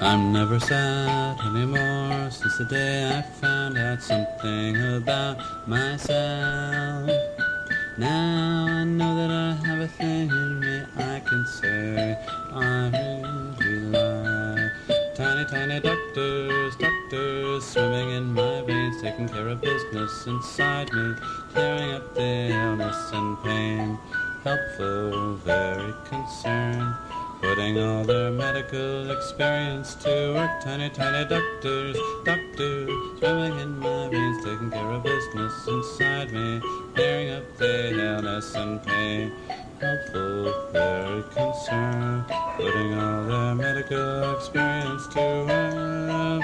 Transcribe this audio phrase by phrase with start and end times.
[0.00, 7.10] I'm never sad anymore since the day I found out something about myself.
[7.96, 12.16] Now I know that I have a thing in me I can say
[12.52, 12.90] I
[13.58, 15.16] really like.
[15.16, 21.16] Tiny, tiny doctors, doctors swimming in my veins, taking care of business inside me,
[21.52, 23.98] clearing up the illness and pain.
[24.44, 26.94] Helpful, very concerned
[27.40, 34.44] Putting all their medical experience to work, tiny, tiny doctors, doctors, swimming in my veins,
[34.44, 36.60] taking care of business inside me,
[36.94, 39.32] clearing up the illness and pain
[39.80, 42.24] helpful very concerned.
[42.56, 46.42] putting all their medical experience to work.